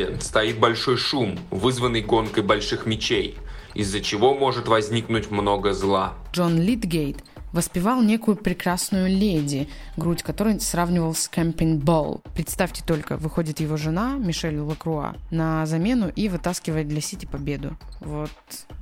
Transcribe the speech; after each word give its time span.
городе 0.00 0.20
стоит 0.20 0.58
большой 0.58 0.96
шум, 0.96 1.38
вызванный 1.50 2.02
гонкой 2.02 2.42
больших 2.42 2.86
мечей, 2.86 3.36
из-за 3.74 4.00
чего 4.00 4.34
может 4.34 4.68
возникнуть 4.68 5.30
много 5.30 5.72
зла. 5.72 6.14
Джон 6.32 6.60
Литгейт 6.60 7.18
воспевал 7.52 8.02
некую 8.02 8.36
прекрасную 8.36 9.08
леди, 9.08 9.68
грудь 9.96 10.22
которой 10.22 10.60
сравнивал 10.60 11.14
с 11.14 11.28
camping 11.28 11.82
ball. 11.82 12.22
Представьте 12.34 12.82
только, 12.84 13.16
выходит 13.16 13.60
его 13.60 13.76
жена, 13.76 14.14
Мишель 14.14 14.58
Лакруа, 14.58 15.16
на 15.30 15.66
замену 15.66 16.08
и 16.08 16.28
вытаскивает 16.28 16.88
для 16.88 17.00
Сити 17.00 17.26
победу. 17.26 17.76
Вот 18.00 18.30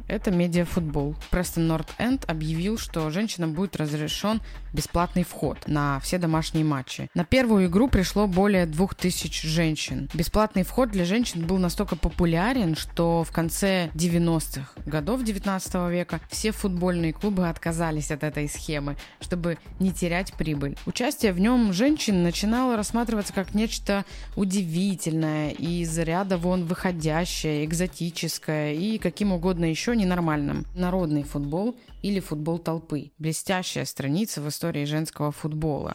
это 0.08 0.30
медиафутбол. 0.30 1.14
Престон 1.30 1.68
Норт 1.68 1.88
Энд 1.98 2.24
объявил, 2.28 2.78
что 2.78 3.10
женщинам 3.10 3.52
будет 3.52 3.76
разрешен 3.76 4.40
бесплатный 4.72 5.22
вход 5.22 5.58
на 5.66 6.00
все 6.00 6.18
домашние 6.18 6.64
матчи. 6.64 7.10
На 7.14 7.24
первую 7.24 7.66
игру 7.66 7.88
пришло 7.88 8.26
более 8.26 8.66
2000 8.66 9.46
женщин. 9.46 10.08
Бесплатный 10.14 10.62
вход 10.62 10.90
для 10.90 11.04
женщин 11.04 11.46
был 11.46 11.58
настолько 11.58 11.96
популярен, 11.96 12.74
что 12.74 13.22
в 13.22 13.32
конце 13.32 13.90
90-х 13.94 14.80
годов 14.86 15.22
19 15.22 15.74
века 15.90 16.20
все 16.30 16.52
футбольные 16.52 17.12
клубы 17.12 17.48
отказались 17.48 18.10
от 18.10 18.24
этой 18.24 18.48
схемы, 18.58 18.96
чтобы 19.20 19.58
не 19.78 19.92
терять 19.92 20.32
прибыль. 20.34 20.76
Участие 20.86 21.32
в 21.32 21.40
нем 21.40 21.72
женщин 21.72 22.22
начинало 22.22 22.76
рассматриваться 22.76 23.32
как 23.32 23.54
нечто 23.54 24.04
удивительное 24.36 25.50
и 25.50 25.82
из 25.82 25.96
ряда 25.98 26.36
вон 26.36 26.64
выходящее, 26.64 27.64
экзотическое 27.64 28.74
и 28.74 28.98
каким 28.98 29.32
угодно 29.32 29.64
еще 29.64 29.96
ненормальным. 29.96 30.66
Народный 30.74 31.22
футбол 31.22 31.76
или 32.02 32.20
футбол 32.20 32.58
толпы. 32.58 33.10
Блестящая 33.18 33.84
страница 33.84 34.40
в 34.40 34.48
истории 34.48 34.84
женского 34.84 35.32
футбола. 35.32 35.94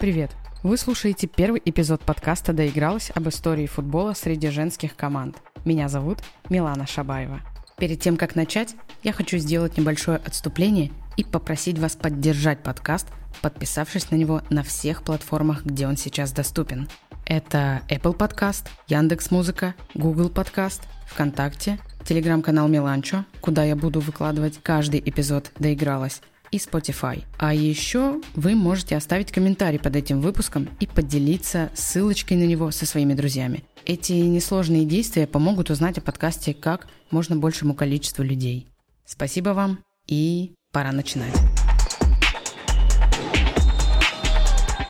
Привет! 0.00 0.30
Вы 0.64 0.76
слушаете 0.76 1.28
первый 1.28 1.62
эпизод 1.64 2.00
подкаста 2.00 2.52
«Доигралась» 2.52 3.12
об 3.14 3.28
истории 3.28 3.66
футбола 3.66 4.14
среди 4.14 4.50
женских 4.50 4.96
команд. 4.96 5.36
Меня 5.64 5.88
зовут 5.88 6.18
Милана 6.48 6.84
Шабаева. 6.84 7.42
Перед 7.76 8.00
тем, 8.00 8.16
как 8.16 8.34
начать, 8.34 8.74
я 9.04 9.12
хочу 9.12 9.38
сделать 9.38 9.78
небольшое 9.78 10.18
отступление 10.18 10.90
и 11.16 11.22
попросить 11.22 11.78
вас 11.78 11.94
поддержать 11.94 12.64
подкаст, 12.64 13.06
подписавшись 13.40 14.10
на 14.10 14.16
него 14.16 14.42
на 14.50 14.64
всех 14.64 15.04
платформах, 15.04 15.64
где 15.64 15.86
он 15.86 15.96
сейчас 15.96 16.32
доступен. 16.32 16.88
Это 17.24 17.82
Apple 17.88 18.16
Podcast, 18.16 18.64
Яндекс 18.88 19.30
Музыка, 19.30 19.76
Google 19.94 20.28
Podcast, 20.28 20.80
ВКонтакте, 21.06 21.78
телеграм-канал 22.04 22.66
Миланчо, 22.66 23.24
куда 23.40 23.62
я 23.62 23.76
буду 23.76 24.00
выкладывать 24.00 24.58
каждый 24.60 24.98
эпизод 24.98 25.52
«Доигралась», 25.60 26.20
и 26.50 26.56
Spotify. 26.56 27.24
А 27.38 27.54
еще 27.54 28.20
вы 28.34 28.54
можете 28.54 28.96
оставить 28.96 29.32
комментарий 29.32 29.78
под 29.78 29.96
этим 29.96 30.20
выпуском 30.20 30.68
и 30.80 30.86
поделиться 30.86 31.70
ссылочкой 31.74 32.36
на 32.36 32.44
него 32.44 32.70
со 32.70 32.86
своими 32.86 33.14
друзьями. 33.14 33.64
Эти 33.84 34.12
несложные 34.12 34.84
действия 34.84 35.26
помогут 35.26 35.70
узнать 35.70 35.98
о 35.98 36.02
подкасте 36.02 36.54
как 36.54 36.88
можно 37.10 37.36
большему 37.36 37.74
количеству 37.74 38.22
людей. 38.22 38.68
Спасибо 39.04 39.50
вам 39.50 39.78
и 40.06 40.52
пора 40.72 40.92
начинать. 40.92 41.34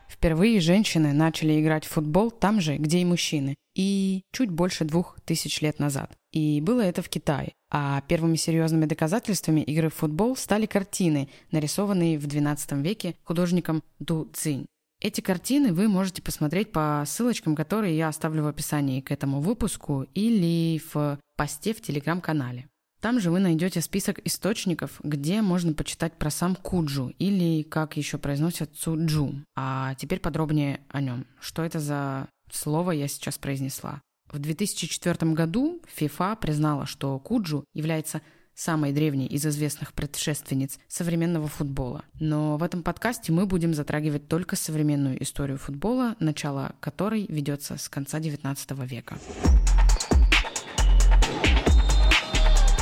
Впервые 0.09 0.61
женщины 0.61 1.13
начали 1.13 1.61
играть 1.61 1.85
в 1.85 1.91
футбол 1.91 2.33
там 2.33 2.61
же, 2.61 2.77
где 2.77 2.99
и 2.99 3.05
мужчины, 3.05 3.55
и 3.77 4.23
чуть 4.33 4.51
больше 4.51 4.85
двух 4.85 5.17
тысяч 5.25 5.61
лет 5.61 5.79
назад. 5.79 6.11
И 6.33 6.61
было 6.61 6.81
это 6.81 7.03
в 7.03 7.09
Китае. 7.09 7.53
А 7.71 8.01
первыми 8.03 8.37
серьезными 8.37 8.87
доказательствами 8.87 9.61
игры 9.61 9.91
в 9.91 9.95
футбол 9.95 10.37
стали 10.37 10.67
картины, 10.67 11.29
нарисованные 11.51 12.19
в 12.19 12.27
XII 12.27 12.81
веке 12.83 13.15
художником 13.25 13.83
Ду 13.99 14.29
Цинь. 14.33 14.67
Эти 15.01 15.21
картины 15.21 15.73
вы 15.73 15.87
можете 15.87 16.23
посмотреть 16.23 16.73
по 16.73 17.05
ссылочкам, 17.07 17.55
которые 17.55 17.97
я 17.97 18.09
оставлю 18.09 18.43
в 18.43 18.49
описании 18.49 19.01
к 19.01 19.13
этому 19.13 19.41
выпуску 19.41 20.07
или 20.15 20.81
в 20.93 21.19
посте 21.37 21.73
в 21.73 21.81
телеграм-канале. 21.81 22.69
Там 23.01 23.21
же 23.21 23.31
вы 23.31 23.39
найдете 23.39 23.81
список 23.81 24.19
источников, 24.27 25.01
где 25.05 25.41
можно 25.41 25.73
почитать 25.73 26.15
про 26.15 26.31
сам 26.31 26.57
Куджу 26.57 27.13
или, 27.21 27.63
как 27.63 27.97
еще 27.97 28.19
произносят, 28.19 28.75
Цуджу. 28.75 29.35
А 29.55 29.95
теперь 29.95 30.19
подробнее 30.19 30.81
о 30.89 31.01
нем. 31.01 31.25
Что 31.39 31.63
это 31.63 31.79
за 31.79 32.27
слово 32.51 32.91
я 32.91 33.07
сейчас 33.07 33.39
произнесла? 33.39 34.01
В 34.31 34.39
2004 34.39 35.33
году 35.33 35.81
ФИФА 35.89 36.37
признала, 36.37 36.85
что 36.85 37.19
Куджу 37.19 37.65
является 37.73 38.21
самой 38.55 38.93
древней 38.93 39.27
из 39.27 39.47
известных 39.47 39.95
предшественниц 39.95 40.79
современного 40.87 41.49
футбола. 41.49 42.05
Но 42.21 42.59
в 42.59 42.63
этом 42.63 42.83
подкасте 42.83 43.33
мы 43.33 43.47
будем 43.47 43.73
затрагивать 43.73 44.29
только 44.29 44.57
современную 44.57 45.23
историю 45.23 45.57
футбола, 45.57 46.15
начало 46.21 46.75
которой 46.81 47.25
ведется 47.29 47.79
с 47.79 47.89
конца 47.89 48.19
XIX 48.19 48.87
века. 48.87 49.17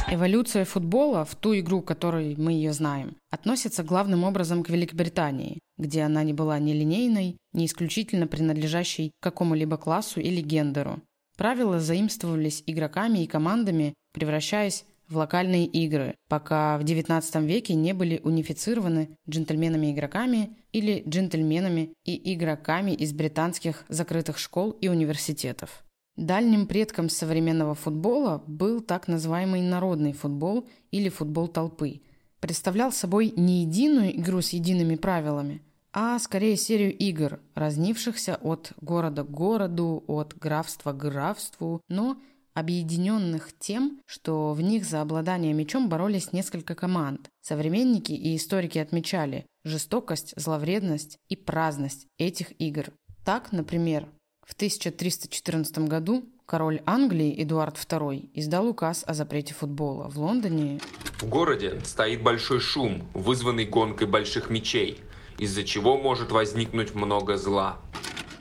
Эволюция 0.09 0.65
футбола 0.65 1.25
в 1.25 1.35
ту 1.35 1.57
игру, 1.59 1.83
которой 1.83 2.37
мы 2.37 2.53
ее 2.53 2.73
знаем, 2.73 3.17
относится 3.31 3.83
главным 3.83 4.23
образом 4.23 4.63
к 4.63 4.71
Великобритании, 4.71 5.59
где 5.79 6.03
она 6.03 6.23
не 6.23 6.33
была 6.33 6.59
ни 6.61 6.73
линейной, 6.73 7.37
ни 7.53 7.67
исключительно 7.67 8.29
принадлежащей 8.29 9.11
какому-либо 9.21 9.77
классу 9.77 10.21
или 10.21 10.41
гендеру. 10.41 11.03
Правила 11.37 11.81
заимствовались 11.81 12.63
игроками 12.67 13.23
и 13.23 13.27
командами, 13.27 13.95
превращаясь 14.13 14.85
в 15.09 15.19
локальные 15.19 15.67
игры, 15.67 16.17
пока 16.29 16.79
в 16.79 16.83
XIX 16.83 17.45
веке 17.47 17.75
не 17.75 17.93
были 17.93 18.21
унифицированы 18.25 19.11
джентльменами-игроками 19.29 20.57
или 20.73 21.05
джентльменами 21.07 21.93
и 22.05 22.35
игроками 22.35 22.93
из 22.93 23.13
британских 23.13 23.85
закрытых 23.89 24.39
школ 24.39 24.71
и 24.71 24.89
университетов. 24.89 25.85
Дальним 26.17 26.67
предком 26.67 27.11
современного 27.11 27.75
футбола 27.75 28.43
был 28.47 28.81
так 28.81 29.07
называемый 29.07 29.61
народный 29.61 30.15
футбол 30.15 30.67
или 30.91 31.11
футбол 31.11 31.47
толпы. 31.47 32.01
Представлял 32.41 32.91
собой 32.91 33.33
не 33.37 33.63
единую 33.63 34.19
игру 34.19 34.41
с 34.41 34.51
едиными 34.51 34.97
правилами, 34.97 35.61
а 35.99 36.19
скорее 36.19 36.59
серию 36.59 36.95
игр, 36.95 37.41
разнившихся 37.55 38.35
от 38.43 38.75
города 38.83 39.25
к 39.25 39.31
городу, 39.31 40.05
от 40.07 40.37
графства 40.37 40.93
к 40.93 40.99
графству, 40.99 41.81
но 41.89 42.19
объединенных 42.53 43.59
тем, 43.59 44.03
что 44.05 44.53
в 44.53 44.61
них 44.61 44.85
за 44.85 45.01
обладание 45.01 45.55
мечом 45.55 45.89
боролись 45.89 46.35
несколько 46.35 46.75
команд. 46.75 47.31
Современники 47.41 48.13
и 48.13 48.37
историки 48.37 48.77
отмечали 48.77 49.47
жестокость, 49.65 50.35
зловредность 50.37 51.17
и 51.31 51.37
праздность 51.37 52.07
этих 52.19 52.53
игр. 52.61 52.93
Так, 53.25 53.53
например, 53.53 54.07
в 54.47 54.53
1314 54.53 55.79
году 55.79 56.27
король 56.45 56.83
Англии 56.85 57.43
Эдуард 57.43 57.77
II 57.77 58.29
издал 58.35 58.69
указ 58.69 59.03
о 59.07 59.15
запрете 59.15 59.55
футбола. 59.55 60.11
В 60.11 60.19
Лондоне... 60.19 60.79
В 61.21 61.27
городе 61.27 61.81
стоит 61.85 62.23
большой 62.23 62.61
шум, 62.61 63.09
вызванный 63.15 63.65
гонкой 63.65 64.07
больших 64.07 64.51
мечей, 64.51 65.01
из-за 65.39 65.65
чего 65.65 65.97
может 65.97 66.33
возникнуть 66.33 66.95
много 66.95 67.37
зла. 67.37 67.79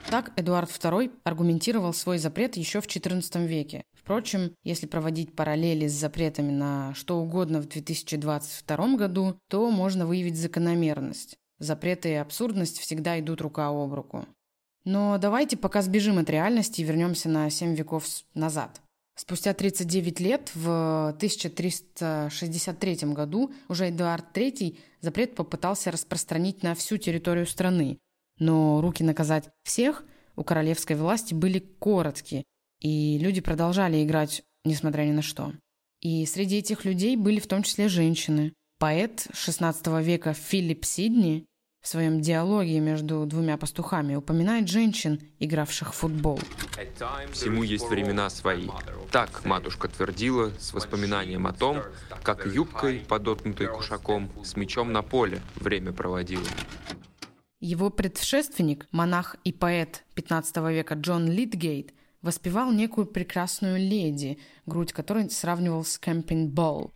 Так 0.09 0.31
Эдуард 0.35 0.69
II 0.69 1.11
аргументировал 1.23 1.93
свой 1.93 2.19
запрет 2.19 2.57
еще 2.57 2.79
в 2.79 2.87
XIV 2.87 3.47
веке. 3.47 3.83
Впрочем, 3.93 4.53
если 4.63 4.85
проводить 4.85 5.35
параллели 5.35 5.87
с 5.87 5.93
запретами 5.93 6.51
на 6.51 6.93
что 6.93 7.17
угодно 7.17 7.59
в 7.59 7.67
2022 7.67 8.95
году, 8.97 9.39
то 9.49 9.69
можно 9.71 10.05
выявить 10.05 10.37
закономерность. 10.37 11.37
Запреты 11.57 12.09
и 12.09 12.13
абсурдность 12.13 12.79
всегда 12.79 13.19
идут 13.19 13.41
рука 13.41 13.69
об 13.69 13.93
руку. 13.93 14.27
Но 14.83 15.17
давайте 15.17 15.57
пока 15.57 15.81
сбежим 15.81 16.19
от 16.19 16.29
реальности 16.29 16.81
и 16.81 16.83
вернемся 16.83 17.27
на 17.27 17.49
7 17.49 17.73
веков 17.73 18.05
назад. 18.35 18.81
Спустя 19.17 19.53
39 19.53 20.19
лет, 20.19 20.51
в 20.55 21.13
1363 21.15 22.95
году, 23.13 23.53
уже 23.69 23.89
Эдуард 23.89 24.25
III 24.37 24.77
запрет 24.99 25.35
попытался 25.35 25.89
распространить 25.89 26.63
на 26.63 26.75
всю 26.75 26.97
территорию 26.97 27.47
страны. 27.47 27.97
Но 28.39 28.81
руки 28.81 29.03
наказать 29.03 29.49
всех 29.63 30.03
у 30.35 30.43
королевской 30.43 30.97
власти 30.97 31.33
были 31.33 31.59
короткие, 31.59 32.43
и 32.81 33.17
люди 33.17 33.39
продолжали 33.39 34.03
играть, 34.03 34.43
несмотря 34.65 35.03
ни 35.03 35.11
на 35.11 35.21
что. 35.21 35.53
И 36.01 36.25
среди 36.25 36.57
этих 36.57 36.83
людей 36.83 37.15
были 37.15 37.39
в 37.39 37.47
том 37.47 37.63
числе 37.63 37.87
женщины. 37.87 38.53
Поэт 38.79 39.27
XVI 39.31 40.03
века 40.03 40.33
Филипп 40.33 40.83
Сидни 40.83 41.45
в 41.85 41.87
своем 41.87 42.19
диалоге 42.19 42.79
между 42.79 43.27
двумя 43.27 43.57
пастухами 43.57 44.15
упоминает 44.15 44.67
женщин, 44.67 45.21
игравших 45.37 45.93
в 45.93 45.97
футбол. 45.97 46.39
Всему 47.31 47.61
есть 47.61 47.87
времена 47.87 48.31
свои. 48.31 48.67
Так 49.11 49.45
матушка 49.45 49.87
твердила 49.87 50.51
с 50.59 50.73
воспоминанием 50.73 51.45
о 51.45 51.53
том, 51.53 51.83
как 52.23 52.47
юбкой, 52.47 53.05
подоткнутой 53.07 53.67
кушаком, 53.67 54.31
с 54.43 54.55
мечом 54.55 54.93
на 54.93 55.03
поле 55.03 55.43
время 55.57 55.93
проводила. 55.93 56.47
Его 57.59 57.91
предшественник, 57.91 58.87
монах 58.91 59.35
и 59.43 59.53
поэт 59.53 60.05
15 60.15 60.57
века 60.71 60.95
Джон 60.95 61.29
Литгейт, 61.29 61.93
воспевал 62.23 62.71
некую 62.71 63.05
прекрасную 63.05 63.77
леди, 63.77 64.39
грудь 64.65 64.91
которой 64.91 65.29
сравнивал 65.29 65.85
с 65.85 65.99
Кэмпинг 65.99 66.51
Болл. 66.51 66.91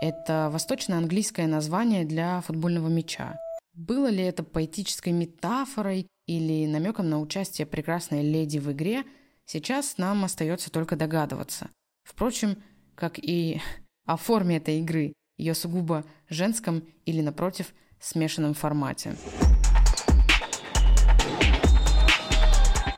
Это 0.00 0.48
восточно-английское 0.52 1.48
название 1.48 2.04
для 2.04 2.40
футбольного 2.42 2.86
мяча. 2.86 3.36
Было 3.78 4.08
ли 4.08 4.24
это 4.24 4.42
поэтической 4.42 5.12
метафорой 5.12 6.08
или 6.26 6.66
намеком 6.66 7.08
на 7.08 7.20
участие 7.20 7.64
прекрасной 7.64 8.22
леди 8.22 8.58
в 8.58 8.72
игре, 8.72 9.04
сейчас 9.46 9.98
нам 9.98 10.24
остается 10.24 10.72
только 10.72 10.96
догадываться. 10.96 11.70
Впрочем, 12.02 12.60
как 12.96 13.20
и 13.20 13.60
о 14.04 14.16
форме 14.16 14.56
этой 14.56 14.80
игры, 14.80 15.12
ее 15.36 15.54
сугубо 15.54 16.04
женском 16.28 16.82
или, 17.06 17.20
напротив, 17.20 17.72
смешанном 18.00 18.54
формате. 18.54 19.14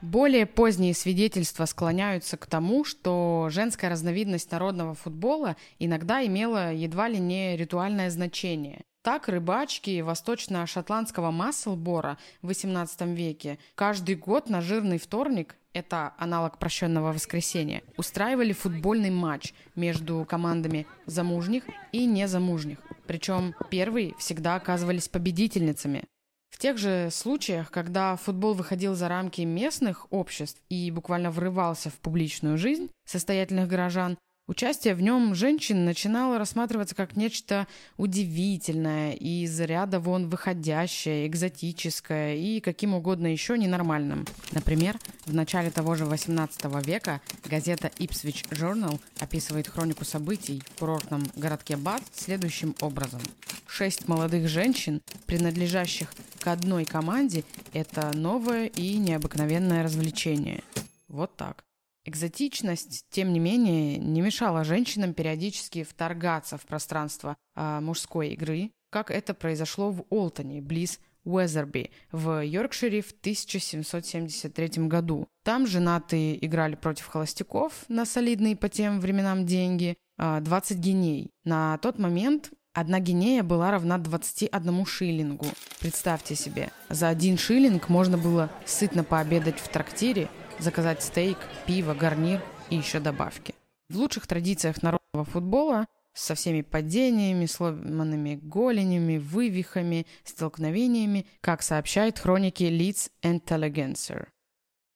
Более 0.00 0.46
поздние 0.46 0.94
свидетельства 0.94 1.66
склоняются 1.66 2.38
к 2.38 2.46
тому, 2.46 2.86
что 2.86 3.48
женская 3.50 3.90
разновидность 3.90 4.50
народного 4.50 4.94
футбола 4.94 5.56
иногда 5.78 6.24
имела 6.24 6.72
едва 6.72 7.06
ли 7.08 7.18
не 7.18 7.54
ритуальное 7.58 8.08
значение. 8.08 8.80
Так 9.02 9.28
рыбачки 9.28 10.02
восточно-шотландского 10.02 11.30
масселбора 11.30 12.18
в 12.42 12.50
XVIII 12.50 13.14
веке 13.14 13.58
каждый 13.74 14.14
год 14.14 14.50
на 14.50 14.60
жирный 14.60 14.98
вторник 14.98 15.56
это 15.72 16.12
аналог 16.18 16.58
прощенного 16.58 17.12
воскресенья, 17.12 17.82
устраивали 17.96 18.52
футбольный 18.52 19.10
матч 19.10 19.54
между 19.74 20.26
командами 20.28 20.86
замужних 21.06 21.64
и 21.92 22.04
незамужних. 22.04 22.78
Причем 23.06 23.54
первые 23.70 24.14
всегда 24.18 24.56
оказывались 24.56 25.08
победительницами. 25.08 26.04
В 26.50 26.58
тех 26.58 26.76
же 26.76 27.08
случаях, 27.10 27.70
когда 27.70 28.16
футбол 28.16 28.52
выходил 28.52 28.94
за 28.94 29.08
рамки 29.08 29.40
местных 29.40 30.08
обществ 30.12 30.60
и 30.68 30.90
буквально 30.90 31.30
врывался 31.30 31.88
в 31.88 31.94
публичную 31.94 32.58
жизнь 32.58 32.90
состоятельных 33.06 33.66
горожан, 33.66 34.18
Участие 34.50 34.96
в 34.96 35.00
нем 35.00 35.36
женщин 35.36 35.84
начинало 35.84 36.36
рассматриваться 36.36 36.96
как 36.96 37.14
нечто 37.14 37.68
удивительное, 37.96 39.12
из 39.12 39.60
ряда 39.60 40.00
вон 40.00 40.28
выходящее, 40.28 41.28
экзотическое 41.28 42.34
и 42.34 42.58
каким 42.58 42.94
угодно 42.94 43.28
еще 43.28 43.56
ненормальным. 43.56 44.26
Например, 44.50 44.98
в 45.24 45.32
начале 45.32 45.70
того 45.70 45.94
же 45.94 46.04
18 46.04 46.64
века 46.84 47.20
газета 47.44 47.92
Ipswich 47.98 48.50
Journal 48.50 48.98
описывает 49.20 49.68
хронику 49.68 50.04
событий 50.04 50.60
в 50.74 50.80
курортном 50.80 51.22
городке 51.36 51.76
Бат 51.76 52.02
следующим 52.12 52.74
образом. 52.80 53.20
Шесть 53.68 54.08
молодых 54.08 54.48
женщин, 54.48 55.00
принадлежащих 55.26 56.12
к 56.40 56.46
одной 56.48 56.84
команде, 56.86 57.44
это 57.72 58.10
новое 58.16 58.66
и 58.66 58.96
необыкновенное 58.96 59.84
развлечение. 59.84 60.64
Вот 61.06 61.36
так. 61.36 61.62
Экзотичность, 62.04 63.04
тем 63.10 63.32
не 63.32 63.38
менее, 63.38 63.98
не 63.98 64.22
мешала 64.22 64.64
женщинам 64.64 65.12
периодически 65.12 65.84
вторгаться 65.84 66.56
в 66.56 66.62
пространство 66.62 67.36
а, 67.54 67.80
мужской 67.80 68.30
игры, 68.30 68.70
как 68.90 69.10
это 69.10 69.34
произошло 69.34 69.90
в 69.90 70.04
Олтоне, 70.08 70.62
близ 70.62 70.98
Уэзерби, 71.24 71.90
в 72.10 72.42
Йоркшире 72.44 73.02
в 73.02 73.10
1773 73.10 74.86
году. 74.86 75.28
Там 75.44 75.66
женатые 75.66 76.44
играли 76.44 76.74
против 76.74 77.06
холостяков 77.06 77.84
на 77.88 78.06
солидные 78.06 78.56
по 78.56 78.70
тем 78.70 79.00
временам 79.00 79.44
деньги, 79.44 79.96
20 80.16 80.70
а, 80.70 80.74
геней. 80.74 81.30
На 81.44 81.76
тот 81.78 81.98
момент 81.98 82.50
Одна 82.72 83.00
гинея 83.00 83.42
была 83.42 83.72
равна 83.72 83.98
21 83.98 84.86
шиллингу. 84.86 85.46
Представьте 85.80 86.36
себе, 86.36 86.70
за 86.88 87.08
один 87.08 87.36
шиллинг 87.36 87.88
можно 87.88 88.16
было 88.16 88.48
сытно 88.64 89.02
пообедать 89.02 89.58
в 89.58 89.68
трактире 89.68 90.28
заказать 90.62 91.02
стейк, 91.02 91.38
пиво, 91.66 91.94
гарнир 91.94 92.40
и 92.70 92.76
еще 92.76 93.00
добавки. 93.00 93.54
В 93.88 93.96
лучших 93.96 94.26
традициях 94.26 94.82
народного 94.82 95.24
футбола 95.24 95.86
со 96.12 96.34
всеми 96.34 96.62
падениями, 96.62 97.46
сломанными 97.46 98.38
голенями, 98.42 99.18
вывихами, 99.18 100.06
столкновениями, 100.24 101.26
как 101.40 101.62
сообщают 101.62 102.18
хроники 102.18 102.64
Leeds 102.64 103.10
Intelligencer. 103.22 104.26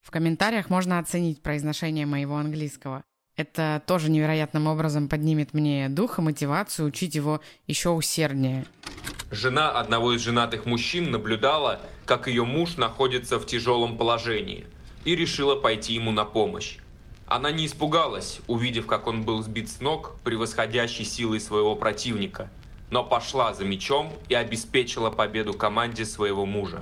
В 0.00 0.11
комментариях 0.11 0.70
можно 0.70 0.99
оценить 0.99 1.43
произношение 1.43 2.05
моего 2.05 2.37
английского. 2.37 3.05
Это 3.37 3.82
тоже 3.87 4.10
невероятным 4.10 4.67
образом 4.67 5.08
поднимет 5.08 5.55
мне 5.55 5.88
дух 5.88 6.19
и 6.19 6.22
мотивацию 6.22 6.87
учить 6.87 7.14
его 7.14 7.40
еще 7.67 7.88
усерднее. 7.90 8.67
Жена 9.31 9.72
одного 9.72 10.12
из 10.12 10.20
женатых 10.20 10.67
мужчин 10.67 11.10
наблюдала, 11.10 11.81
как 12.05 12.28
ее 12.28 12.44
муж 12.44 12.76
находится 12.76 13.38
в 13.38 13.46
тяжелом 13.46 13.96
положении– 13.96 14.67
и 15.05 15.15
решила 15.15 15.56
пойти 15.56 15.95
ему 15.95 16.12
на 16.12 16.25
помощь. 16.25 16.79
Она 17.27 17.51
не 17.51 17.67
испугалась, 17.67 18.41
увидев, 18.47 18.87
как 18.87 19.06
он 19.06 19.23
был 19.23 19.43
сбит 19.43 19.71
с 19.71 19.81
ног 19.81 20.17
превосходящей 20.25 21.05
силой 21.05 21.41
своего 21.41 21.75
противника, 21.75 22.51
но 22.91 23.03
пошла 23.03 23.55
за 23.55 23.65
мячом 23.65 24.12
и 24.29 24.35
обеспечила 24.35 25.11
победу 25.11 25.55
команде 25.55 26.05
своего 26.05 26.45
мужа. 26.45 26.81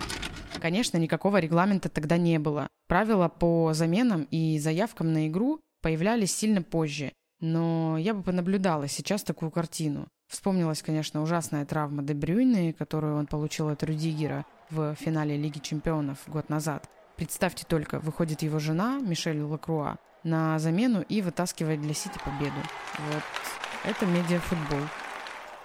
Конечно, 0.60 0.96
никакого 0.98 1.38
регламента 1.38 1.88
тогда 1.88 2.16
не 2.16 2.38
было. 2.38 2.68
Правила 2.88 3.28
по 3.28 3.72
заменам 3.72 4.26
и 4.30 4.58
заявкам 4.58 5.12
на 5.12 5.28
игру 5.28 5.60
появлялись 5.80 6.34
сильно 6.34 6.62
позже. 6.62 7.12
Но 7.40 7.98
я 7.98 8.14
бы 8.14 8.22
понаблюдала 8.22 8.86
сейчас 8.86 9.24
такую 9.24 9.50
картину. 9.50 10.06
Вспомнилась, 10.28 10.82
конечно, 10.82 11.22
ужасная 11.22 11.66
травма 11.66 12.02
Дебрюйны, 12.02 12.72
которую 12.72 13.16
он 13.16 13.26
получил 13.26 13.68
от 13.68 13.82
Рюдигера 13.82 14.46
в 14.70 14.94
финале 14.94 15.36
Лиги 15.36 15.58
чемпионов 15.58 16.18
год 16.26 16.48
назад. 16.48 16.88
Представьте 17.22 17.64
только, 17.64 18.00
выходит 18.00 18.42
его 18.42 18.58
жена, 18.58 18.98
Мишель 18.98 19.40
Лакруа, 19.42 19.96
на 20.24 20.58
замену 20.58 21.02
и 21.02 21.22
вытаскивает 21.22 21.80
для 21.80 21.94
Сити 21.94 22.18
победу. 22.24 22.56
Вот 22.98 23.22
это 23.84 24.06
медиафутбол. 24.06 24.80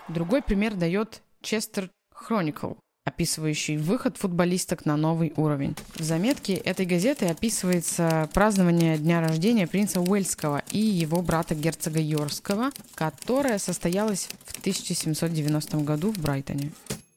Другой 0.08 0.44
пример 0.44 0.76
дает 0.76 1.24
Честер 1.42 1.90
Хроникл, 2.14 2.74
описывающий 3.06 3.78
выход 3.78 4.18
футболисток 4.18 4.86
на 4.86 4.98
новый 4.98 5.34
уровень. 5.36 5.76
В 5.96 6.04
заметке 6.04 6.54
этой 6.54 6.86
газеты 6.86 7.26
описывается 7.26 8.30
празднование 8.36 9.00
дня 9.00 9.20
рождения 9.20 9.66
принца 9.66 10.00
Уэльского 10.00 10.62
и 10.72 10.78
его 10.78 11.24
брата 11.24 11.56
герцога 11.56 12.00
Йорского, 12.00 12.70
которое 12.94 13.58
состоялось 13.58 14.30
в 14.46 14.60
1790 14.60 15.78
году 15.78 16.12
в 16.12 16.20
Брайтоне. 16.20 16.72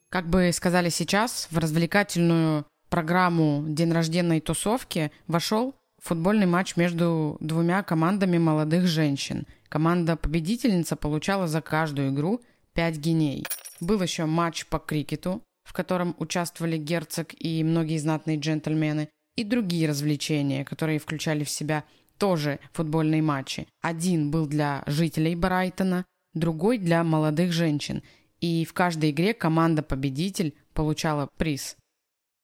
Как 0.09 0.25
бы 0.25 0.51
сказали 0.51 0.89
сейчас, 0.89 1.47
в 1.51 1.59
развлекательную 1.59 2.65
программу 2.91 3.63
день 3.67 3.91
рожденной 3.91 4.41
тусовки 4.41 5.11
вошел 5.27 5.73
футбольный 6.03 6.45
матч 6.45 6.75
между 6.75 7.37
двумя 7.39 7.81
командами 7.83 8.37
молодых 8.37 8.85
женщин. 8.85 9.47
Команда-победительница 9.69 10.95
получала 10.97 11.47
за 11.47 11.61
каждую 11.61 12.13
игру 12.13 12.41
5 12.73 12.97
гиней. 12.97 13.45
Был 13.79 14.01
еще 14.01 14.25
матч 14.25 14.65
по 14.67 14.77
крикету, 14.77 15.41
в 15.63 15.73
котором 15.73 16.15
участвовали 16.19 16.77
герцог 16.77 17.29
и 17.39 17.63
многие 17.63 17.97
знатные 17.97 18.37
джентльмены, 18.37 19.09
и 19.37 19.45
другие 19.45 19.87
развлечения, 19.87 20.65
которые 20.65 20.99
включали 20.99 21.45
в 21.45 21.49
себя 21.49 21.85
тоже 22.17 22.59
футбольные 22.73 23.21
матчи. 23.21 23.67
Один 23.81 24.29
был 24.29 24.45
для 24.45 24.83
жителей 24.85 25.35
Брайтона, 25.35 26.05
другой 26.33 26.77
для 26.77 27.03
молодых 27.03 27.53
женщин. 27.53 28.03
И 28.41 28.65
в 28.65 28.73
каждой 28.73 29.11
игре 29.11 29.33
команда-победитель 29.33 30.55
получала 30.73 31.29
приз. 31.37 31.77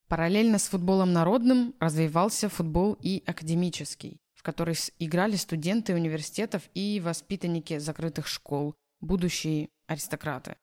Параллельно 0.08 0.58
с 0.58 0.70
футболом 0.70 1.12
народным 1.12 1.76
развивался 1.80 2.48
футбол 2.48 2.98
и 3.02 3.24
академический, 3.26 4.22
в 4.36 4.44
который 4.44 4.76
играли 5.00 5.36
студенты 5.36 5.94
университетов 5.94 6.64
и 6.74 7.02
воспитанники 7.04 7.78
закрытых 7.78 8.28
школ, 8.28 8.74
будущие 9.02 9.68
аристократы. 9.88 10.56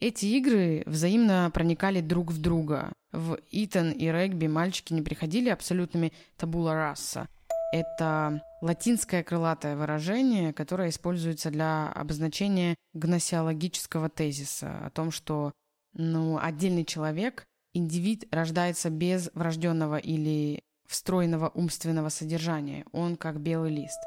Эти 0.00 0.26
игры 0.26 0.82
взаимно 0.86 1.50
проникали 1.52 2.00
друг 2.00 2.30
в 2.32 2.40
друга. 2.40 2.92
В 3.12 3.38
Итон 3.50 3.92
и 3.92 4.06
регби 4.06 4.46
мальчики 4.46 4.92
не 4.92 5.02
приходили 5.02 5.48
абсолютными 5.48 6.12
табула 6.36 6.74
раса. 6.74 7.28
Это 7.72 8.42
латинское 8.62 9.22
крылатое 9.22 9.76
выражение, 9.76 10.52
которое 10.52 10.88
используется 10.88 11.50
для 11.50 11.92
обозначения 11.92 12.76
гносеологического 12.94 14.08
тезиса 14.08 14.86
о 14.86 14.90
том, 14.90 15.10
что 15.10 15.52
ну, 15.92 16.38
отдельный 16.38 16.84
человек 16.84 17.44
Индивид 17.78 18.26
рождается 18.34 18.90
без 18.90 19.30
врожденного 19.34 19.98
или 19.98 20.64
встроенного 20.88 21.48
умственного 21.50 22.08
содержания. 22.08 22.84
Он 22.90 23.14
как 23.14 23.38
белый 23.40 23.72
лист. 23.72 24.00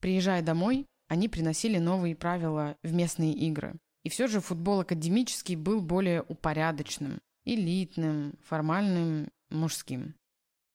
Приезжая 0.00 0.40
домой, 0.40 0.86
они 1.08 1.28
приносили 1.28 1.76
новые 1.76 2.16
правила 2.16 2.78
в 2.82 2.90
местные 2.94 3.34
игры. 3.34 3.74
И 4.02 4.08
все 4.08 4.28
же 4.28 4.40
футбол 4.40 4.80
академический 4.80 5.56
был 5.56 5.82
более 5.82 6.22
упорядоченным, 6.22 7.20
элитным, 7.44 8.38
формальным, 8.42 9.28
мужским. 9.50 10.14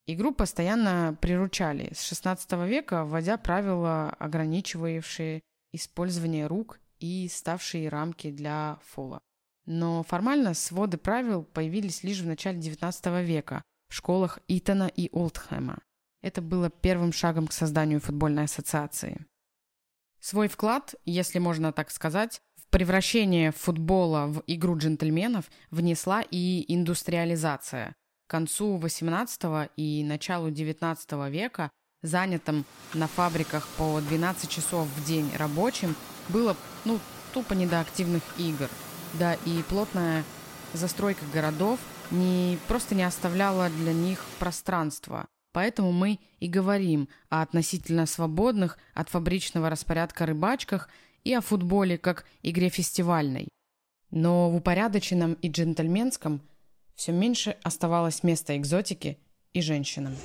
Игру 0.05 0.31
постоянно 0.31 1.17
приручали 1.19 1.91
с 1.91 2.12
XVI 2.12 2.67
века, 2.67 3.03
вводя 3.03 3.38
правила, 3.38 4.12
ограничивающие 4.12 5.41
использование 5.74 6.45
рук 6.45 6.79
и 7.00 7.27
ставшие 7.29 7.89
рамки 7.89 8.29
для 8.29 8.77
фола. 8.83 9.21
Но 9.65 10.03
формально 10.03 10.53
своды 10.53 10.98
правил 10.98 11.43
появились 11.43 12.03
лишь 12.03 12.22
в 12.22 12.27
начале 12.27 12.60
XIX 12.60 13.24
века 13.24 13.63
в 13.89 13.95
школах 13.95 14.39
Итона 14.48 14.88
и 14.88 15.10
Олдхэма. 15.12 15.79
Это 16.22 16.41
было 16.41 16.69
первым 16.69 17.12
шагом 17.12 17.48
к 17.48 17.53
созданию 17.53 18.00
футбольной 18.00 18.45
ассоциации. 18.45 19.25
Свой 20.19 20.48
вклад, 20.48 20.95
если 21.05 21.39
можно 21.39 21.72
так 21.72 21.91
сказать, 21.91 22.41
в 22.57 22.67
Превращение 22.72 23.51
футбола 23.51 24.25
в 24.25 24.43
игру 24.48 24.77
джентльменов 24.77 25.45
внесла 25.69 26.24
и 26.29 26.65
индустриализация. 26.67 27.95
К 28.27 28.31
концу 28.31 28.77
XVIII 28.79 29.69
и 29.77 30.03
началу 30.03 30.50
XIX 30.50 31.29
века 31.29 31.69
занятым 32.01 32.65
на 32.93 33.07
фабриках 33.07 33.67
по 33.77 34.01
12 34.01 34.50
часов 34.50 34.88
в 34.88 35.05
день 35.05 35.29
рабочим 35.38 35.95
было, 36.29 36.57
ну, 36.86 37.00
тупо 37.34 37.53
не 37.53 37.67
до 37.67 37.81
активных 37.81 38.24
игр. 38.39 38.69
Да 39.19 39.36
и 39.45 39.63
плотная 39.69 40.24
застройка 40.74 41.25
городов 41.34 41.79
не, 42.12 42.57
просто 42.67 42.95
не 42.95 43.03
оставляла 43.03 43.69
для 43.69 43.93
них 43.93 44.24
пространства. 44.39 45.27
Поэтому 45.53 45.93
мы 45.93 46.19
и 46.39 46.50
говорим 46.50 47.07
о 47.29 47.41
относительно 47.41 48.05
свободных 48.05 48.77
от 48.93 49.07
фабричного 49.10 49.69
распорядка 49.69 50.25
рыбачках 50.25 50.89
и 51.24 51.34
о 51.34 51.39
футболе 51.39 51.98
как 51.98 52.25
игре 52.43 52.67
фестивальной. 52.69 53.48
Но 54.12 54.50
в 54.50 54.55
упорядоченном 54.57 55.34
и 55.34 55.50
джентльменском 55.50 56.41
все 56.95 57.13
меньше 57.13 57.55
оставалось 57.63 58.24
места 58.24 58.57
экзотике 58.57 59.17
и 59.53 59.62
женщинам. 59.62 60.15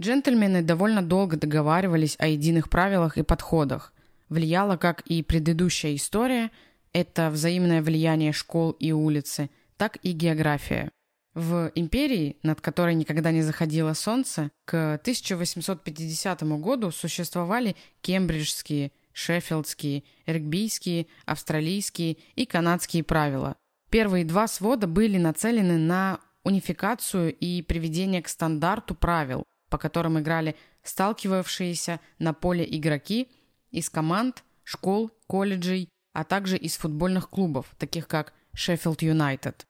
Джентльмены 0.00 0.62
довольно 0.62 1.02
долго 1.02 1.36
договаривались 1.36 2.16
о 2.18 2.26
единых 2.26 2.68
правилах 2.68 3.18
и 3.18 3.22
подходах. 3.22 3.92
Влияла, 4.32 4.78
как 4.78 5.02
и 5.02 5.22
предыдущая 5.22 5.94
история, 5.94 6.50
это 6.94 7.28
взаимное 7.28 7.82
влияние 7.82 8.32
школ 8.32 8.70
и 8.70 8.90
улицы, 8.90 9.50
так 9.76 9.98
и 10.02 10.12
география. 10.12 10.90
В 11.34 11.70
империи, 11.74 12.38
над 12.42 12.62
которой 12.62 12.94
никогда 12.94 13.30
не 13.30 13.42
заходило 13.42 13.92
солнце, 13.92 14.50
к 14.64 14.94
1850 14.94 16.44
году 16.60 16.90
существовали 16.92 17.76
кембриджские, 18.00 18.92
шеффилдские, 19.12 20.02
регбийские, 20.24 21.08
австралийские 21.26 22.16
и 22.34 22.46
канадские 22.46 23.04
правила. 23.04 23.56
Первые 23.90 24.24
два 24.24 24.48
свода 24.48 24.86
были 24.86 25.18
нацелены 25.18 25.76
на 25.76 26.20
унификацию 26.42 27.34
и 27.34 27.60
приведение 27.60 28.22
к 28.22 28.28
стандарту 28.28 28.94
правил, 28.94 29.44
по 29.68 29.76
которым 29.76 30.18
играли 30.18 30.56
сталкивавшиеся 30.84 32.00
на 32.18 32.32
поле 32.32 32.66
игроки 32.66 33.28
из 33.72 33.90
команд, 33.90 34.44
школ, 34.62 35.10
колледжей, 35.26 35.88
а 36.12 36.24
также 36.24 36.56
из 36.56 36.76
футбольных 36.76 37.28
клубов, 37.30 37.74
таких 37.78 38.06
как 38.06 38.32
Шеффилд 38.54 39.02
Юнайтед. 39.02 39.66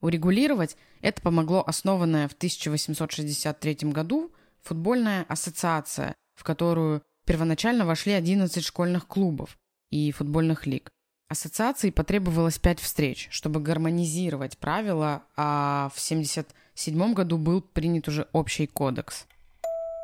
Урегулировать 0.00 0.76
это 1.02 1.20
помогло 1.20 1.62
основанная 1.66 2.28
в 2.28 2.32
1863 2.32 3.90
году 3.90 4.32
футбольная 4.62 5.24
ассоциация, 5.28 6.14
в 6.34 6.44
которую 6.44 7.02
первоначально 7.26 7.84
вошли 7.84 8.12
11 8.12 8.64
школьных 8.64 9.06
клубов 9.06 9.58
и 9.90 10.10
футбольных 10.12 10.66
лиг. 10.66 10.90
Ассоциации 11.28 11.90
потребовалось 11.90 12.58
5 12.58 12.80
встреч, 12.80 13.28
чтобы 13.30 13.60
гармонизировать 13.60 14.58
правила, 14.58 15.22
а 15.36 15.90
в 15.94 15.98
1977 15.98 17.14
году 17.14 17.38
был 17.38 17.60
принят 17.60 18.08
уже 18.08 18.26
общий 18.32 18.66
кодекс. 18.66 19.26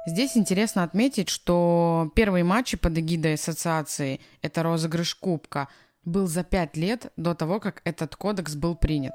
Здесь 0.07 0.37
интересно 0.37 0.85
отметить, 0.85 1.29
что 1.29 2.13
первые 2.15 2.45
матчи 2.45 2.77
под 2.77 2.97
эгидой 2.97 3.35
ассоциации, 3.35 4.21
это 4.41 4.63
розыгрыш 4.63 5.17
кубка, 5.17 5.67
был 6.05 6.29
за 6.29 6.45
5 6.45 6.77
лет 6.77 7.13
до 7.17 7.35
того, 7.35 7.59
как 7.59 7.83
этот 7.85 8.15
кодекс 8.15 8.55
был 8.55 8.77
принят. 8.77 9.15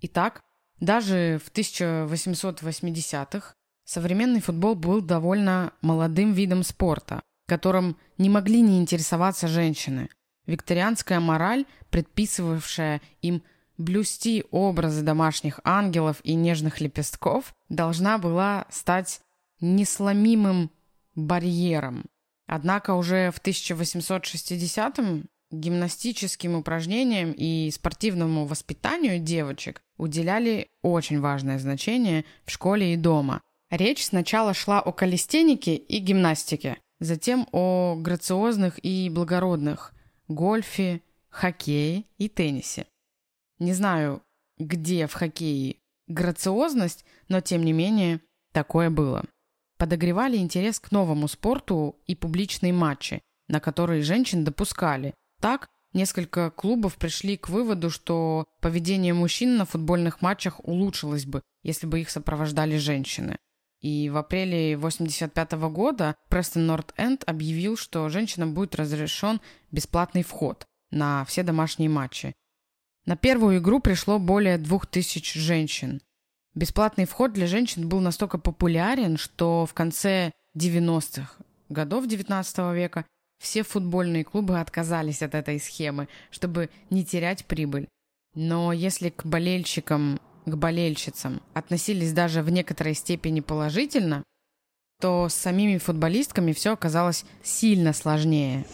Итак, 0.00 0.40
даже 0.80 1.38
в 1.44 1.52
1880-х 1.52 3.52
современный 3.84 4.40
футбол 4.40 4.74
был 4.74 5.02
довольно 5.02 5.74
молодым 5.82 6.32
видом 6.32 6.62
спорта, 6.62 7.20
которым 7.46 7.98
не 8.16 8.30
могли 8.30 8.62
не 8.62 8.80
интересоваться 8.80 9.48
женщины. 9.48 10.08
Викторианская 10.46 11.20
мораль, 11.20 11.66
предписывавшая 11.90 13.02
им 13.20 13.42
блюсти 13.76 14.46
образы 14.50 15.02
домашних 15.02 15.60
ангелов 15.62 16.20
и 16.24 16.34
нежных 16.34 16.80
лепестков, 16.80 17.54
должна 17.68 18.16
была 18.16 18.64
стать 18.70 19.20
несломимым 19.62 20.70
барьером. 21.14 22.04
Однако 22.46 22.94
уже 22.94 23.30
в 23.30 23.40
1860-м 23.40 25.24
гимнастическим 25.50 26.54
упражнениям 26.54 27.32
и 27.32 27.70
спортивному 27.70 28.46
воспитанию 28.46 29.18
девочек 29.18 29.80
уделяли 29.96 30.68
очень 30.82 31.20
важное 31.20 31.58
значение 31.58 32.24
в 32.44 32.50
школе 32.50 32.94
и 32.94 32.96
дома. 32.96 33.40
Речь 33.70 34.04
сначала 34.04 34.52
шла 34.52 34.80
о 34.80 34.92
калистенике 34.92 35.76
и 35.76 35.98
гимнастике, 35.98 36.78
затем 37.00 37.48
о 37.52 37.96
грациозных 37.96 38.84
и 38.84 39.08
благородных 39.08 39.94
гольфе, 40.28 41.00
хоккее 41.28 42.04
и 42.18 42.28
теннисе. 42.28 42.86
Не 43.58 43.72
знаю, 43.72 44.22
где 44.58 45.06
в 45.06 45.14
хоккее 45.14 45.76
грациозность, 46.08 47.04
но 47.28 47.40
тем 47.40 47.64
не 47.64 47.72
менее 47.72 48.20
такое 48.52 48.90
было. 48.90 49.24
Подогревали 49.82 50.36
интерес 50.36 50.78
к 50.78 50.92
новому 50.92 51.26
спорту 51.26 51.96
и 52.06 52.14
публичные 52.14 52.72
матчи, 52.72 53.20
на 53.48 53.58
которые 53.58 54.02
женщин 54.02 54.44
допускали, 54.44 55.12
так, 55.40 55.70
несколько 55.92 56.52
клубов 56.52 56.94
пришли 56.94 57.36
к 57.36 57.48
выводу, 57.48 57.90
что 57.90 58.46
поведение 58.60 59.12
мужчин 59.12 59.56
на 59.56 59.64
футбольных 59.64 60.22
матчах 60.22 60.60
улучшилось 60.64 61.26
бы, 61.26 61.42
если 61.64 61.88
бы 61.88 62.00
их 62.00 62.10
сопровождали 62.10 62.76
женщины. 62.76 63.38
И 63.80 64.08
в 64.08 64.18
апреле 64.18 64.76
1985 64.76 65.52
года 65.72 66.14
Престон 66.28 66.64
Норт-Энд 66.68 67.24
объявил, 67.26 67.76
что 67.76 68.08
женщинам 68.08 68.54
будет 68.54 68.76
разрешен 68.76 69.40
бесплатный 69.72 70.22
вход 70.22 70.64
на 70.92 71.24
все 71.24 71.42
домашние 71.42 71.88
матчи. 71.88 72.36
На 73.04 73.16
первую 73.16 73.58
игру 73.58 73.80
пришло 73.80 74.20
более 74.20 74.58
двух 74.58 74.86
тысяч 74.86 75.32
женщин. 75.32 76.00
Бесплатный 76.54 77.06
вход 77.06 77.32
для 77.32 77.46
женщин 77.46 77.88
был 77.88 78.00
настолько 78.00 78.38
популярен, 78.38 79.16
что 79.16 79.64
в 79.64 79.72
конце 79.72 80.32
90-х 80.56 81.36
годов 81.70 82.06
XIX 82.06 82.74
века 82.74 83.06
все 83.42 83.62
футбольные 83.62 84.22
клубы 84.22 84.60
отказались 84.60 85.22
от 85.22 85.34
этой 85.34 85.58
схемы, 85.58 86.08
чтобы 86.30 86.68
не 86.90 87.04
терять 87.04 87.46
прибыль. 87.46 87.88
Но 88.34 88.72
если 88.72 89.08
к 89.08 89.24
болельщикам, 89.24 90.20
к 90.44 90.54
болельщицам 90.54 91.40
относились 91.54 92.12
даже 92.12 92.42
в 92.42 92.50
некоторой 92.50 92.94
степени 92.94 93.40
положительно, 93.40 94.22
то 95.00 95.28
с 95.28 95.34
самими 95.34 95.78
футболистками 95.78 96.52
все 96.52 96.74
оказалось 96.74 97.24
сильно 97.42 97.92
сложнее. 97.92 98.64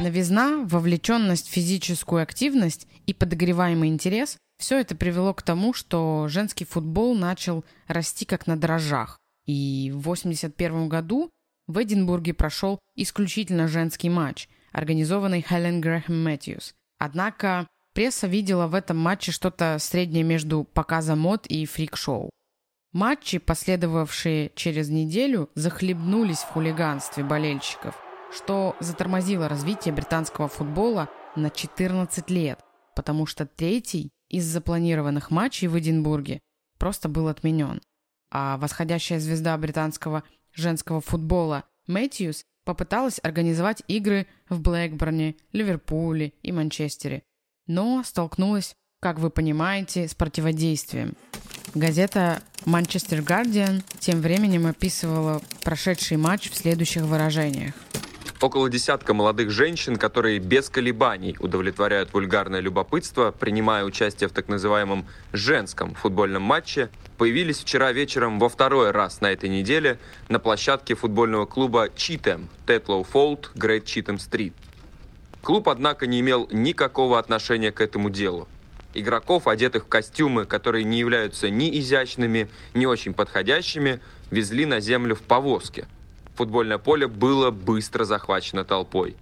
Новизна, 0.00 0.64
вовлеченность 0.64 1.48
в 1.48 1.52
физическую 1.52 2.22
активность 2.22 2.88
и 3.06 3.14
подогреваемый 3.14 3.88
интерес– 3.88 4.36
все 4.58 4.78
это 4.78 4.94
привело 4.94 5.32
к 5.32 5.42
тому, 5.42 5.72
что 5.72 6.26
женский 6.28 6.64
футбол 6.64 7.14
начал 7.14 7.64
расти 7.86 8.24
как 8.24 8.46
на 8.46 8.58
дрожжах. 8.58 9.18
И 9.46 9.90
в 9.92 10.00
1981 10.00 10.88
году 10.88 11.30
в 11.66 11.82
Эдинбурге 11.82 12.34
прошел 12.34 12.78
исключительно 12.94 13.68
женский 13.68 14.10
матч, 14.10 14.48
организованный 14.72 15.44
Хелен 15.46 15.80
Грэхэм 15.80 16.24
Мэтьюс. 16.24 16.74
Однако 16.98 17.66
пресса 17.94 18.26
видела 18.26 18.66
в 18.66 18.74
этом 18.74 18.98
матче 18.98 19.32
что-то 19.32 19.76
среднее 19.78 20.24
между 20.24 20.64
показом 20.64 21.20
мод 21.20 21.46
и 21.46 21.64
фрик-шоу. 21.64 22.30
Матчи, 22.92 23.38
последовавшие 23.38 24.50
через 24.56 24.88
неделю, 24.88 25.48
захлебнулись 25.54 26.40
в 26.40 26.48
хулиганстве 26.48 27.22
болельщиков, 27.22 27.94
что 28.32 28.76
затормозило 28.80 29.48
развитие 29.48 29.94
британского 29.94 30.48
футбола 30.48 31.08
на 31.36 31.50
14 31.50 32.30
лет, 32.30 32.60
потому 32.94 33.26
что 33.26 33.46
третий 33.46 34.10
из 34.28 34.44
запланированных 34.44 35.30
матчей 35.30 35.68
в 35.68 35.78
Эдинбурге 35.78 36.40
просто 36.78 37.08
был 37.08 37.28
отменен 37.28 37.80
а 38.30 38.56
восходящая 38.58 39.20
звезда 39.20 39.56
британского 39.58 40.22
женского 40.52 41.00
футбола 41.00 41.64
Мэтьюс 41.86 42.44
попыталась 42.64 43.20
организовать 43.22 43.82
игры 43.88 44.26
в 44.48 44.60
Блэкборне, 44.60 45.36
Ливерпуле 45.52 46.32
и 46.42 46.52
Манчестере, 46.52 47.22
но 47.66 48.02
столкнулась, 48.04 48.74
как 49.00 49.18
вы 49.18 49.30
понимаете, 49.30 50.06
с 50.06 50.14
противодействием. 50.14 51.14
Газета 51.74 52.42
«Манчестер 52.64 53.22
Гардиан» 53.22 53.82
тем 53.98 54.20
временем 54.20 54.66
описывала 54.66 55.40
прошедший 55.62 56.16
матч 56.16 56.50
в 56.50 56.56
следующих 56.56 57.02
выражениях– 57.02 57.74
Около 58.40 58.70
десятка 58.70 59.12
молодых 59.12 59.50
женщин, 59.50 59.96
которые 59.96 60.38
без 60.38 60.70
колебаний 60.70 61.36
удовлетворяют 61.40 62.14
вульгарное 62.14 62.60
любопытство, 62.60 63.32
принимая 63.32 63.84
участие 63.84 64.30
в 64.30 64.32
так 64.32 64.48
называемом 64.48 65.06
женском 65.34 65.94
футбольном 65.94 66.42
матче, 66.42 66.88
появились 67.18 67.58
вчера 67.58 67.92
вечером 67.92 68.38
во 68.38 68.48
второй 68.48 68.92
раз 68.92 69.20
на 69.20 69.30
этой 69.30 69.50
неделе 69.50 69.98
на 70.30 70.38
площадке 70.38 70.94
футбольного 70.94 71.44
клуба 71.44 71.90
Читем, 71.94 72.48
Тетлоу 72.66 73.04
Фолд, 73.04 73.50
Грейт 73.54 73.84
Читем 73.84 74.18
Стрит. 74.18 74.54
Клуб, 75.42 75.68
однако, 75.68 76.06
не 76.06 76.20
имел 76.20 76.48
никакого 76.50 77.18
отношения 77.18 77.72
к 77.72 77.82
этому 77.82 78.08
делу. 78.08 78.48
Игроков, 78.94 79.48
одетых 79.48 79.84
в 79.84 79.88
костюмы, 79.88 80.46
которые 80.46 80.84
не 80.84 80.98
являются 80.98 81.50
ни 81.50 81.78
изящными, 81.78 82.48
ни 82.72 82.86
очень 82.86 83.12
подходящими, 83.12 84.00
везли 84.30 84.64
на 84.64 84.80
землю 84.80 85.14
в 85.14 85.20
повозке. 85.20 85.86
Футбольное 86.34 86.78
поле 86.78 87.06
было 87.06 87.50
быстро 87.50 88.04
захвачено 88.04 88.64
толпой. 88.64 89.16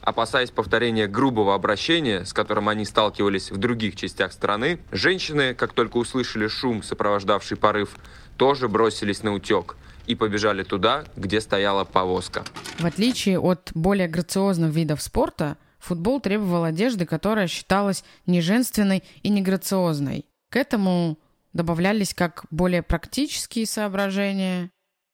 Опасаясь 0.00 0.50
повторения 0.50 1.06
грубого 1.06 1.54
обращения, 1.54 2.26
с 2.26 2.34
которым 2.34 2.68
они 2.68 2.84
сталкивались 2.84 3.50
в 3.50 3.56
других 3.56 3.96
частях 3.96 4.32
страны, 4.32 4.78
женщины, 4.92 5.54
как 5.54 5.72
только 5.72 5.96
услышали 5.96 6.46
шум, 6.46 6.82
сопровождавший 6.82 7.56
порыв, 7.56 7.96
тоже 8.36 8.68
бросились 8.68 9.22
на 9.22 9.32
утек 9.32 9.76
и 10.06 10.14
побежали 10.14 10.62
туда, 10.62 11.04
где 11.16 11.40
стояла 11.40 11.84
повозка. 11.84 12.44
В 12.78 12.84
отличие 12.84 13.38
от 13.40 13.70
более 13.74 14.06
грациозных 14.06 14.74
видов 14.74 15.00
спорта, 15.00 15.56
футбол 15.78 16.20
требовал 16.20 16.64
одежды, 16.64 17.06
которая 17.06 17.46
считалась 17.46 18.04
не 18.26 18.42
женственной 18.42 19.02
и 19.22 19.30
не 19.30 19.40
грациозной. 19.40 20.26
К 20.50 20.56
этому 20.56 21.18
добавлялись 21.54 22.12
как 22.12 22.44
более 22.50 22.82
практические 22.82 23.66
соображения, 23.66 24.70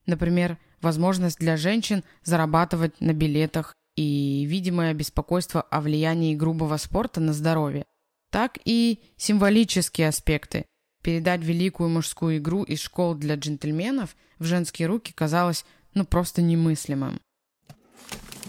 например, 0.06 0.58
возможность 0.80 1.38
для 1.38 1.56
женщин 1.56 2.04
зарабатывать 2.22 3.00
на 3.00 3.12
билетах 3.12 3.74
и 3.96 4.44
видимое 4.46 4.94
беспокойство 4.94 5.62
о 5.62 5.80
влиянии 5.80 6.34
грубого 6.34 6.76
спорта 6.76 7.20
на 7.20 7.32
здоровье, 7.32 7.84
так 8.30 8.58
и 8.64 9.00
символические 9.16 10.08
аспекты. 10.08 10.66
Передать 11.02 11.42
великую 11.42 11.88
мужскую 11.88 12.38
игру 12.38 12.62
из 12.62 12.80
школ 12.80 13.14
для 13.14 13.34
джентльменов 13.36 14.16
в 14.38 14.44
женские 14.44 14.88
руки 14.88 15.12
казалось 15.12 15.64
ну 15.94 16.04
просто 16.04 16.42
немыслимым. 16.42 17.20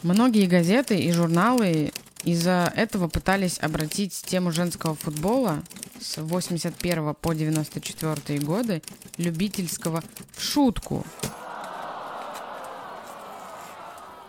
Многие 0.04 0.48
газеты 0.48 1.00
и 1.00 1.12
журналы 1.12 1.92
из-за 2.24 2.72
этого 2.76 3.08
пытались 3.08 3.60
обратить 3.60 4.14
тему 4.14 4.52
женского 4.52 4.96
футбола 4.96 5.64
с 6.00 6.22
81 6.22 7.16
по 7.16 7.34
94 7.34 8.40
годы 8.40 8.82
любительского 9.18 10.04
в 10.36 10.44
шутку. 10.44 11.06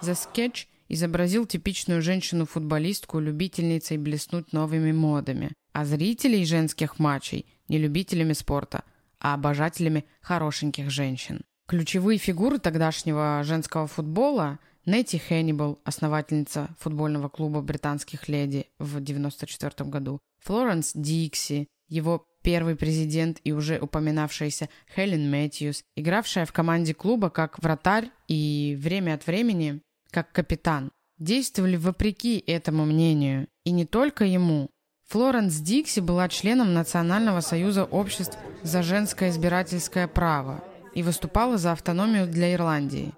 The 0.03 0.15
Sketch 0.15 0.67
изобразил 0.89 1.47
типичную 1.47 2.03
женщину-футболистку, 2.03 3.19
любительницей 3.19 3.99
блеснуть 3.99 4.53
новыми 4.53 4.93
модами, 4.93 5.53
а 5.73 5.85
зрителей 5.85 6.45
женских 6.45 6.99
матчей 6.99 7.47
не 7.69 7.79
любителями 7.79 8.33
спорта, 8.33 8.85
а 9.19 9.35
обожателями 9.35 10.05
хорошеньких 10.21 10.91
женщин. 10.91 11.43
Ключевые 11.69 12.19
фигуры 12.19 12.59
тогдашнего 12.59 13.43
женского 13.45 13.87
футбола– 13.87 14.59
Нетти 14.85 15.17
Хеннибал, 15.17 15.81
основательница 15.85 16.75
футбольного 16.81 17.29
клуба 17.29 17.61
британских 17.61 18.29
леди 18.29 18.67
в 18.81 18.97
1994 18.97 19.89
году, 19.89 20.19
Флоренс 20.41 20.91
Дикси, 20.95 21.69
его 21.87 22.27
первый 22.43 22.75
президент 22.75 23.39
и 23.45 23.53
уже 23.53 23.79
упоминавшаяся 23.79 24.69
Хелен 24.93 25.31
Мэтьюс, 25.31 25.85
игравшая 25.95 26.47
в 26.47 26.53
команде 26.53 26.95
клуба 26.95 27.31
как 27.31 27.63
вратарь 27.63 28.11
и 28.27 28.77
время 28.81 29.15
от 29.15 29.27
времени 29.29 29.83
как 30.13 30.31
капитан, 30.31 30.93
действовали 31.19 31.77
вопреки 31.77 32.39
этому 32.47 32.85
мнению, 32.85 33.49
и 33.65 33.73
не 33.73 33.87
только 33.87 34.25
ему. 34.25 34.71
Флоренс 35.09 35.57
Дикси 35.57 36.01
была 36.01 36.29
членом 36.29 36.75
Национального 36.75 37.41
союза 37.41 37.85
обществ 37.85 38.39
за 38.63 38.83
женское 38.83 39.31
избирательское 39.31 40.07
право 40.07 40.63
и 40.95 41.03
выступала 41.03 41.59
за 41.59 41.73
автономию 41.73 42.27
для 42.27 42.55
Ирландии. 42.55 43.13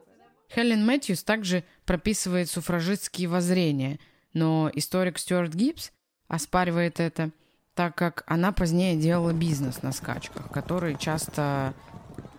Хелен 0.54 0.86
Мэтьюс 0.86 1.24
также 1.24 1.64
прописывает 1.84 2.48
суфражистские 2.48 3.28
воззрения, 3.28 3.98
но 4.32 4.70
историк 4.72 5.18
Стюарт 5.18 5.54
Гибс 5.54 5.90
оспаривает 6.28 7.00
это, 7.00 7.30
так 7.74 7.96
как 7.96 8.22
она 8.26 8.52
позднее 8.52 8.96
делала 8.96 9.32
бизнес 9.32 9.82
на 9.82 9.92
скачках, 9.92 10.50
которые 10.50 10.96
часто 10.96 11.74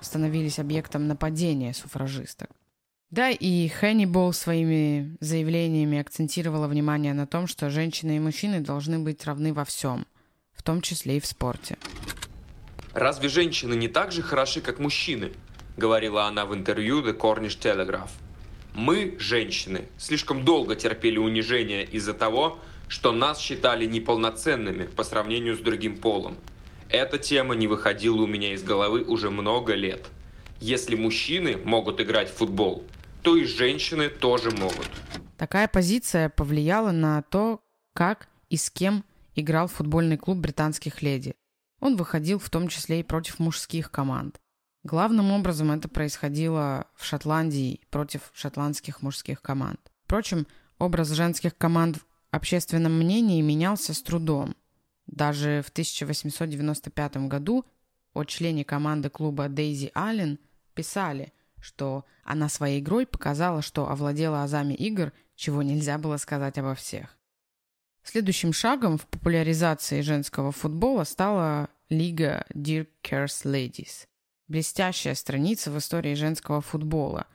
становились 0.01 0.59
объектом 0.59 1.07
нападения 1.07 1.73
суфражисток. 1.73 2.49
Да, 3.11 3.29
и 3.29 3.67
Хэннибол 3.67 4.33
своими 4.33 5.15
заявлениями 5.19 5.99
акцентировала 5.99 6.67
внимание 6.67 7.13
на 7.13 7.27
том, 7.27 7.47
что 7.47 7.69
женщины 7.69 8.17
и 8.17 8.19
мужчины 8.19 8.61
должны 8.61 8.99
быть 8.99 9.23
равны 9.25 9.53
во 9.53 9.63
всем, 9.63 10.05
в 10.53 10.63
том 10.63 10.81
числе 10.81 11.17
и 11.17 11.19
в 11.19 11.25
спорте. 11.25 11.77
Разве 12.93 13.29
женщины 13.29 13.75
не 13.75 13.87
так 13.87 14.11
же 14.11 14.21
хороши, 14.21 14.61
как 14.61 14.79
мужчины? 14.79 15.31
Говорила 15.77 16.25
она 16.25 16.45
в 16.45 16.55
интервью 16.55 17.01
The 17.01 17.15
Cornish 17.17 17.59
Telegraph. 17.59 18.09
Мы, 18.73 19.15
женщины, 19.19 19.85
слишком 19.97 20.43
долго 20.43 20.75
терпели 20.75 21.17
унижение 21.17 21.85
из-за 21.85 22.13
того, 22.13 22.59
что 22.87 23.11
нас 23.11 23.39
считали 23.39 23.85
неполноценными 23.85 24.87
по 24.87 25.03
сравнению 25.03 25.55
с 25.55 25.59
другим 25.59 25.97
полом. 25.97 26.37
Эта 26.89 27.17
тема 27.17 27.55
не 27.55 27.67
выходила 27.67 28.21
у 28.21 28.27
меня 28.27 28.53
из 28.53 28.63
головы 28.63 29.03
уже 29.03 29.29
много 29.29 29.73
лет. 29.73 30.05
Если 30.61 30.95
мужчины 30.95 31.57
могут 31.57 31.99
играть 31.99 32.29
в 32.29 32.35
футбол, 32.35 32.83
то 33.25 33.35
и 33.35 33.43
женщины 33.43 34.07
тоже 34.07 34.51
могут. 34.51 34.87
Такая 35.35 35.67
позиция 35.67 36.29
повлияла 36.29 36.91
на 36.91 37.23
то, 37.23 37.59
как 37.93 38.29
и 38.49 38.55
с 38.55 38.69
кем 38.69 39.03
играл 39.33 39.67
футбольный 39.67 40.17
клуб 40.17 40.37
британских 40.37 41.01
леди. 41.01 41.33
Он 41.79 41.97
выходил 41.97 42.37
в 42.37 42.49
том 42.51 42.67
числе 42.67 42.99
и 42.99 43.03
против 43.03 43.39
мужских 43.39 43.89
команд. 43.89 44.39
Главным 44.83 45.31
образом 45.31 45.71
это 45.71 45.89
происходило 45.89 46.85
в 46.95 47.03
Шотландии 47.03 47.81
против 47.89 48.29
шотландских 48.35 49.01
мужских 49.01 49.41
команд. 49.41 49.79
Впрочем, 50.03 50.45
образ 50.77 51.09
женских 51.09 51.57
команд 51.57 51.97
в 51.97 52.05
общественном 52.29 52.93
мнении 52.99 53.41
менялся 53.41 53.95
с 53.95 54.03
трудом. 54.03 54.55
Даже 55.07 55.63
в 55.65 55.69
1895 55.69 57.17
году 57.27 57.65
о 58.13 58.23
члене 58.23 58.63
команды 58.63 59.09
клуба 59.09 59.49
Дейзи 59.49 59.89
Аллен 59.95 60.37
писали– 60.75 61.33
что 61.65 62.05
она 62.23 62.47
своей 62.47 62.79
игрой 62.79 63.07
показала, 63.07 63.63
что 63.63 63.89
овладела 63.89 64.43
азами 64.43 64.75
игр, 64.75 65.11
чего 65.35 65.63
нельзя 65.63 65.97
было 65.97 66.17
сказать 66.17 66.59
обо 66.59 66.75
всех. 66.75 67.17
Следующим 68.03 68.53
шагом 68.53 68.99
в 68.99 69.07
популяризации 69.07 70.01
женского 70.01 70.51
футбола 70.51 71.05
стала 71.05 71.69
лига 71.89 72.45
Dear 72.53 72.87
Cares 73.03 73.43
Ladies. 73.45 74.05
Блестящая 74.47 75.15
страница 75.15 75.71
в 75.71 75.77
истории 75.79 76.13
женского 76.13 76.61
футбола 76.61 77.25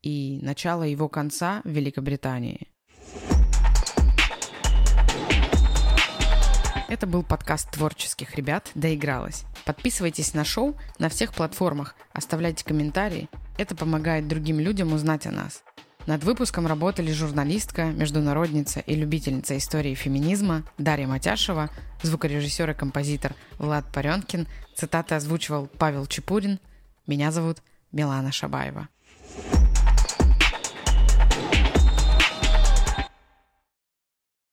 и 0.00 0.38
начало 0.40 0.84
его 0.84 1.10
конца 1.10 1.60
в 1.64 1.68
Великобритании. 1.68 2.68
Это 6.88 7.06
был 7.06 7.22
подкаст 7.22 7.70
творческих 7.70 8.34
ребят 8.34 8.70
«Доигралась». 8.74 9.44
Подписывайтесь 9.64 10.34
на 10.34 10.44
шоу 10.44 10.76
на 10.98 11.08
всех 11.08 11.32
платформах, 11.32 11.94
оставляйте 12.12 12.64
комментарии– 12.64 13.28
это 13.56 13.76
помогает 13.76 14.26
другим 14.26 14.58
людям 14.58 14.92
узнать 14.92 15.26
о 15.26 15.30
нас. 15.30 15.62
Над 16.06 16.22
выпуском 16.24 16.66
работали 16.66 17.12
журналистка, 17.12 17.86
международница 17.86 18.80
и 18.80 18.94
любительница 18.94 19.56
истории 19.56 19.94
феминизма 19.94 20.64
Дарья 20.76 21.06
Матяшева, 21.06 21.70
звукорежиссер 22.02 22.70
и 22.70 22.74
композитор 22.74 23.34
Влад 23.58 23.90
Паренкин, 23.92 24.46
цитаты 24.74 25.14
озвучивал 25.14 25.66
Павел 25.66 26.06
Чепурин. 26.06 26.58
Меня 27.06 27.30
зовут 27.30 27.62
Милана 27.92 28.32
Шабаева. 28.32 28.88